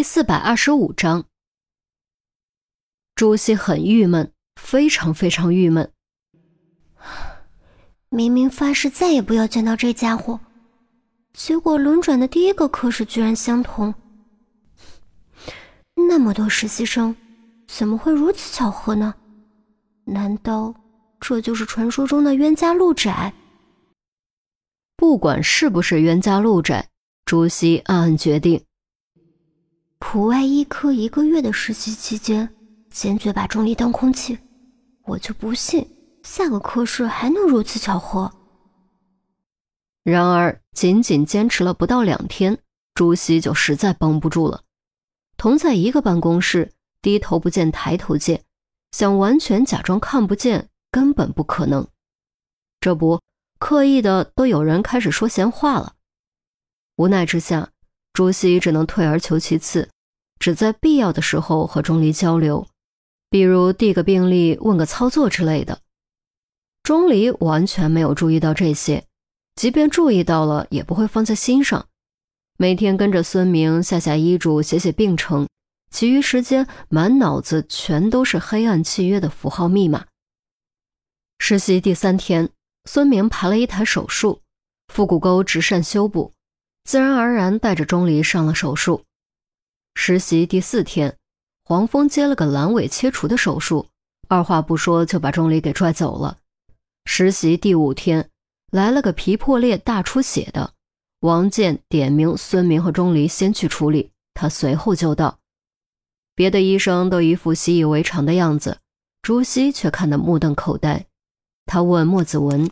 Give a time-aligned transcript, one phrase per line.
[0.00, 1.26] 第四百二十五章，
[3.14, 5.92] 朱熹很郁闷，非常非常郁闷。
[8.08, 10.40] 明明发誓再也不要见到这家伙，
[11.34, 13.94] 结果轮转的第一个科室居然相同。
[16.08, 17.14] 那么多实习生，
[17.68, 19.14] 怎么会如此巧合呢？
[20.06, 20.74] 难道
[21.20, 23.34] 这就是传说中的冤家路窄？
[24.96, 26.88] 不管是不是冤家路窄，
[27.26, 28.64] 朱熹暗暗决定。
[30.00, 32.52] 普外医科一个月的实习期间，
[32.90, 34.36] 坚决把钟离当空气，
[35.04, 35.86] 我就不信
[36.24, 38.32] 下个科室还能如此巧合。
[40.02, 42.58] 然而，仅仅坚持了不到两天，
[42.94, 44.64] 朱熹就实在绷不住了。
[45.36, 48.42] 同在一个办公室，低头不见抬头见，
[48.90, 51.86] 想完全假装看不见，根本不可能。
[52.80, 53.20] 这不，
[53.60, 55.94] 刻意的都有人开始说闲话了。
[56.96, 57.70] 无奈之下。
[58.12, 59.88] 朱熹只能退而求其次，
[60.40, 62.66] 只在必要的时候和钟离交流，
[63.28, 65.80] 比如递个病历、问个操作之类的。
[66.82, 69.04] 钟离完全没有注意到这些，
[69.54, 71.86] 即便注意到了，也不会放在心上。
[72.56, 75.46] 每天跟着孙明下下医嘱、写写病程，
[75.90, 80.06] 其余时间满脑子全都是黑暗契约的符号密码。
[81.38, 82.48] 实习第三天，
[82.86, 84.40] 孙明排了一台手术，
[84.88, 86.32] 腹股沟直疝修补。
[86.84, 89.04] 自然而然带着钟离上了手术。
[89.94, 91.16] 实习第四天，
[91.64, 93.86] 黄蜂接了个阑尾切除的手术，
[94.28, 96.38] 二话不说就把钟离给拽走了。
[97.04, 98.30] 实习第五天，
[98.70, 100.72] 来了个皮破裂大出血的，
[101.20, 105.38] 王健点名孙明和钟离先去处理，他随后就到。
[106.34, 108.78] 别的医生都一副习以为常的样子，
[109.20, 111.06] 朱熹却看得目瞪口呆。
[111.66, 112.70] 他问莫子文：“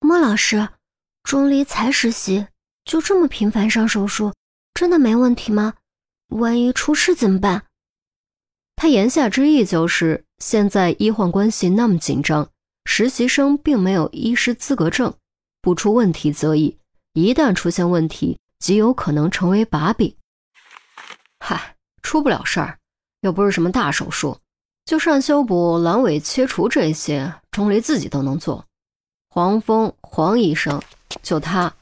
[0.00, 0.68] 莫老师，
[1.22, 2.46] 钟离才实习。”
[2.84, 4.34] 就这么频繁上手术，
[4.74, 5.72] 真的没问题吗？
[6.34, 7.62] 万一出事怎么办？
[8.74, 12.48] 他言下之意就是，现在医患关系那么紧张，
[12.86, 15.14] 实习生并没有医师资格证，
[15.62, 16.76] 不出问题则已，
[17.12, 20.12] 一旦出现问题，极有可能成为把柄。
[21.38, 22.78] 嗨，出不了事儿，
[23.20, 24.36] 又不是什么大手术，
[24.84, 28.64] 就疝修补、阑尾切除这些，钟离自己都能做。
[29.30, 30.82] 黄蜂，黄医生，
[31.22, 31.72] 就他。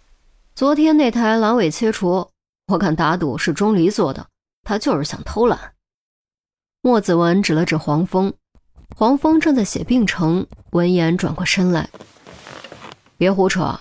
[0.54, 2.28] 昨天那台阑尾切除，
[2.66, 4.26] 我敢打赌是钟离做的，
[4.62, 5.74] 他就是想偷懒。
[6.80, 8.32] 莫子文指了指黄蜂，
[8.96, 11.88] 黄蜂正在写病程，闻言转过身来
[13.16, 13.80] ：“别胡扯，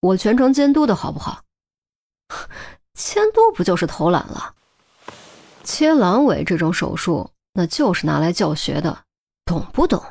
[0.00, 1.42] 我全程监督的好不好？
[2.94, 4.54] 监督不就是偷懒了？
[5.64, 9.04] 切阑尾这种手术，那就是拿来教学的，
[9.44, 10.02] 懂不懂？”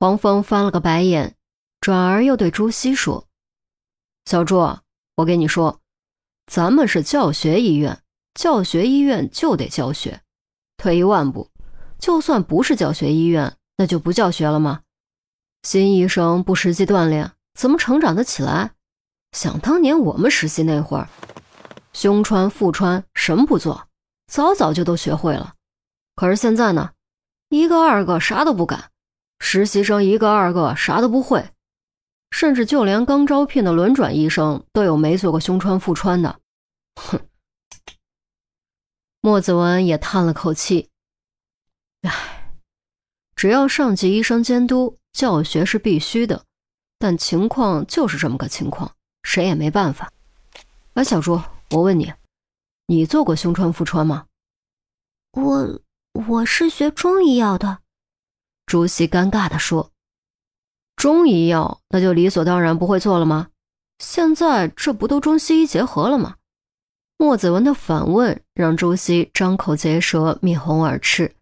[0.00, 1.36] 黄蜂翻了个白眼，
[1.80, 3.26] 转而又对朱熹说
[4.26, 4.78] ：“小朱。”
[5.16, 5.80] 我跟你说，
[6.46, 8.02] 咱们是教学医院，
[8.34, 10.20] 教学医院就得教学。
[10.76, 11.50] 退一万步，
[11.98, 14.82] 就算不是教学医院，那就不教学了吗？
[15.62, 18.72] 新医生不实际锻炼，怎么成长得起来？
[19.32, 21.08] 想当年我们实习那会儿，
[21.92, 23.88] 胸穿、腹穿，什么不做，
[24.26, 25.54] 早早就都学会了。
[26.16, 26.92] 可是现在呢，
[27.48, 28.90] 一个二个啥都不敢，
[29.38, 31.50] 实习生一个二个啥都不会。
[32.30, 36.40] 甚至就连刚招聘的轮转医生都有没做过胸穿、腹穿的。
[36.96, 37.20] 哼！
[39.24, 40.90] 莫子文也叹了口气
[42.06, 42.52] ：“唉，
[43.34, 46.44] 只要上级医生监督，教学是必须的。
[46.98, 50.12] 但情况就是这么个情况，谁也没办法。”
[50.92, 51.40] 哎，小朱，
[51.70, 52.12] 我问你，
[52.86, 54.26] 你做过胸穿、腹穿吗？
[55.32, 55.80] 我
[56.28, 57.78] 我是学中医药的。
[58.66, 59.90] 朱熹尴尬地说。
[60.96, 63.48] 中医药那就理所当然不会做了吗？
[63.98, 66.36] 现在这不都中西医结合了吗？
[67.16, 71.32] 莫子文的反问让朱熹张口结舌，面红耳赤。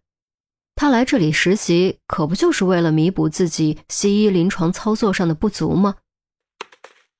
[0.75, 5.95] 他来这里实习，可不就是为了弥补自己西医临床操作上的不足吗？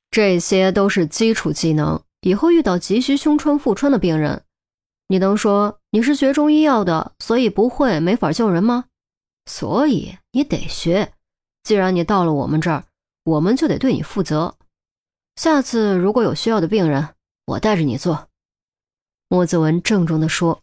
[0.10, 4.44] 这些都是基础技能，以后遇到急需胸穿、腹穿的病人，
[5.08, 8.86] 你能说你是学中医药的，所以不会没法救人吗？
[9.46, 11.14] 所以你得学。
[11.64, 12.86] 既然你到了我们这儿，
[13.24, 14.56] 我们就得对你负责。
[15.36, 17.10] 下次如果有需要的病人，
[17.46, 18.30] 我带着你做。”
[19.34, 20.62] 莫子文郑重地说。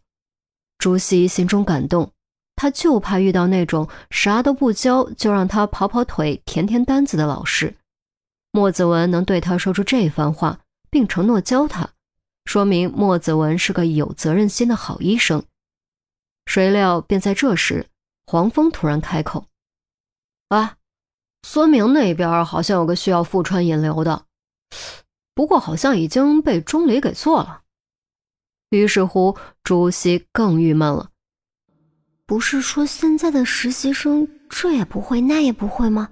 [0.77, 2.13] 朱熹心中感动，
[2.55, 7.75] 他就怕遇到那种啥都不教就让他跑跑腿、填填单子的老师。
[8.53, 11.89] 莫子文能对他说出这番话，并承诺教他，
[12.45, 15.43] 说明莫子文是个有责任心的好医生。
[16.45, 17.87] 谁料，便在这时，
[18.25, 19.47] 黄蜂突然开口
[20.47, 20.77] ：“啊！”
[21.45, 24.27] 孙明那边好像有个需要腹穿引流的，
[25.35, 27.63] 不过好像已经被钟离给做了。
[28.71, 31.11] 于是乎，朱熹更郁闷了。
[32.25, 36.09] 不是说现在的实习生这也不会那也不会吗？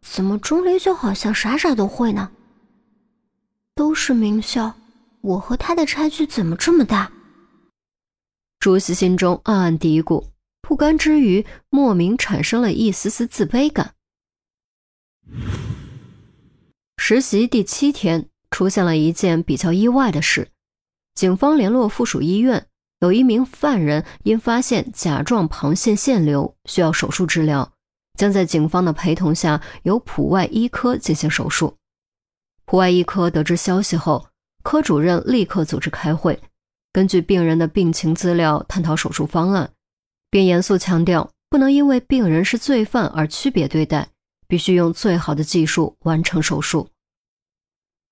[0.00, 2.30] 怎么钟离就好像啥啥都会呢？
[3.74, 4.72] 都是名校，
[5.20, 7.10] 我和他的差距怎么这么大？
[8.60, 10.28] 朱熹心中暗暗嘀咕，
[10.60, 13.94] 不甘之余，莫名产生了一丝丝自卑感。
[16.98, 20.49] 实习第七天，出现了一件比较意外的事，
[21.20, 22.66] 警方联络附属医院。
[23.00, 27.74] 有一名犯人因发现甲状旁腺腺瘤，需要手术治疗，
[28.14, 31.76] 将在警方的陪同下由普外医科进行手术。
[32.64, 34.28] 普外医科得知消息后，
[34.62, 36.40] 科主任立刻组织开会，
[36.90, 39.70] 根据病人的病情资料探讨手术方案，
[40.30, 44.08] 并严肃强调不能因为病人是罪犯而区别对待，
[44.48, 46.88] 必须用最好的技术完成手术。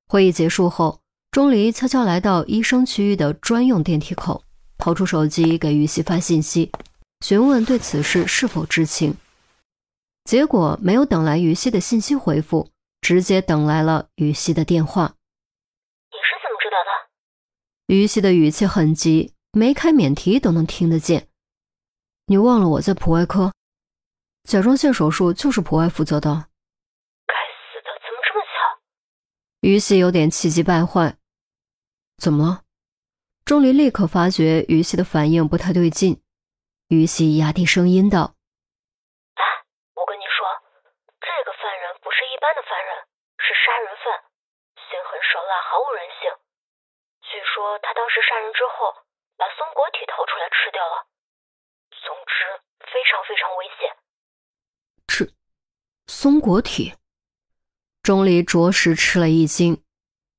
[0.08, 1.00] 会议结束后，
[1.38, 4.42] 钟离悄悄来到医生区域的专用电梯口。
[4.76, 6.72] 掏出手机给于西发信息，
[7.24, 9.14] 询问对此事是否知情。
[10.24, 15.14] 结果没有等来于西的信息回复，直接等来了于西的电话。
[16.10, 16.76] 你是怎么知道
[17.86, 17.94] 的？
[17.94, 21.28] 于西的语气很急，没开免提都能听得见。
[22.26, 23.52] 你忘了我在普外科，
[24.42, 26.30] 甲状腺手术就是普外负责的。
[26.32, 28.80] 该死的，怎么这么巧？
[29.60, 31.16] 于西有点气急败坏。
[32.18, 32.64] 怎么了？
[33.44, 36.20] 钟离立刻发觉于西的反应不太对劲，
[36.88, 38.34] 于西压低声音道
[39.38, 39.42] ：“哎，
[39.94, 40.42] 我跟你说，
[41.22, 43.06] 这个犯人不是一般的犯人，
[43.38, 44.04] 是杀人犯，
[44.76, 46.28] 心狠手辣，毫无人性。
[47.22, 48.92] 据说他当时杀人之后，
[49.38, 51.06] 把松果体掏出来吃掉了。
[52.02, 52.44] 总之，
[52.90, 53.94] 非常非常危险。”
[55.08, 55.32] 吃
[56.04, 56.98] 松果体，
[58.02, 59.80] 钟离着实吃了一惊，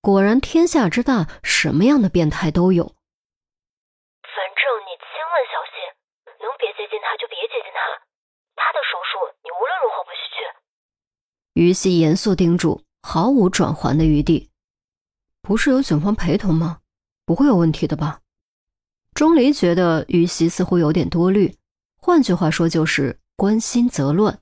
[0.01, 2.85] 果然天下之大，什么样的变态都有。
[2.85, 5.75] 反正你千万小心，
[6.39, 7.79] 能别接近他就别接近他。
[8.55, 10.39] 他的手术，你无论如何不许去
[11.53, 14.49] 于西严肃叮嘱，毫无转圜的余地。
[15.41, 16.79] 不是有警方陪同吗？
[17.25, 18.21] 不会有问题的吧？
[19.13, 21.57] 钟离觉得于西似乎有点多虑，
[21.97, 24.39] 换句话说就是关心则乱。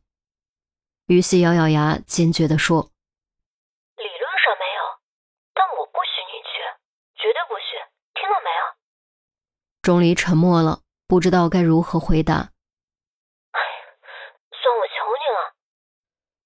[1.08, 2.82] 于西咬咬牙，坚决地说
[3.98, 5.00] ：“理论上没有，
[5.54, 6.60] 但我不许你去，
[7.16, 7.80] 绝对不许，
[8.14, 8.62] 听到没有？”
[9.88, 12.34] 钟离沉默了，不知道该如何回答。
[12.36, 13.60] 哎，
[14.52, 15.56] 算我求你了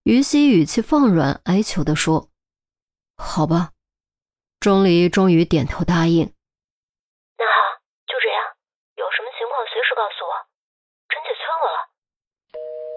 [0.04, 2.30] 于西语气放软，哀求地说
[3.18, 3.72] ：“好吧。”
[4.62, 6.32] 钟离终于点头答应。
[7.40, 8.44] 那好，就这样。
[8.98, 10.32] 有什么情况随时告诉我。
[11.10, 11.90] 真姐催我了。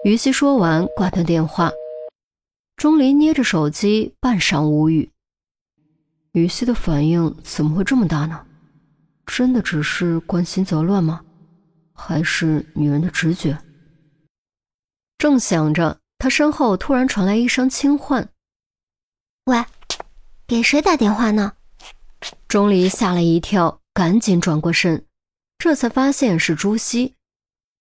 [0.03, 1.71] 于西说完，挂断电话。
[2.75, 5.11] 钟离捏着手机，半晌无语。
[6.33, 8.45] 于西的反应怎么会这么大呢？
[9.25, 11.21] 真的只是关心则乱吗？
[11.93, 13.57] 还是女人的直觉？
[15.17, 15.99] 正想着。
[16.17, 18.29] 他身后突然传来一声轻唤
[19.45, 19.63] ：“喂，
[20.47, 21.53] 给谁打电话呢？”
[22.47, 25.05] 钟离吓了一跳，赶紧转过身，
[25.57, 27.15] 这才发现是朱熹。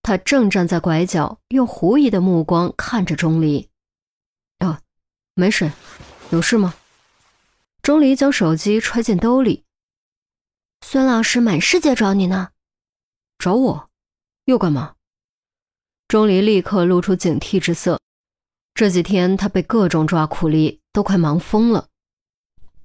[0.03, 3.71] 他正站在拐角，用狐疑的目光看着钟离。
[4.59, 4.79] “哦，
[5.35, 5.71] 没事，
[6.31, 6.75] 有事吗？”
[7.83, 9.64] 钟离将手机揣进兜里。
[10.87, 12.51] “孙老师满世界找你呢。
[13.41, 13.89] ”“找我？
[14.45, 14.97] 又干嘛？”
[16.07, 17.99] 钟离立刻露出警惕之色。
[18.75, 21.89] 这几天他被各种抓苦力，都快忙疯了。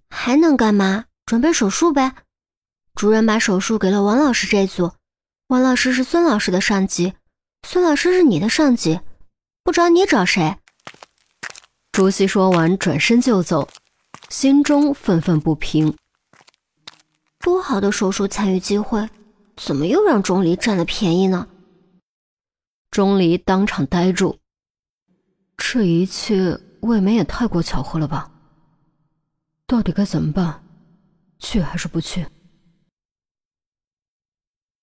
[0.09, 1.07] 还能干嘛？
[1.25, 2.15] 准备手术呗。
[2.95, 4.93] 主任把手术给了王老师这组，
[5.47, 7.13] 王老师是孙老师的上级，
[7.67, 9.01] 孙老师是你的上级，
[9.61, 10.57] 不找你找谁？
[11.91, 13.67] 朱熹说完，转身就走，
[14.29, 15.97] 心中愤愤不平。
[17.39, 19.09] 多好的手术参与机会，
[19.55, 21.47] 怎么又让钟离占了便宜呢？
[22.91, 24.37] 钟离当场呆住。
[25.55, 28.29] 这一切未免也太过巧合了吧？
[29.65, 30.63] 到底该怎么办？
[31.39, 32.25] 去还是不去？